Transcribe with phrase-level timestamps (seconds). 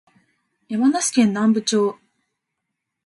[0.67, 1.99] 山梨県南部町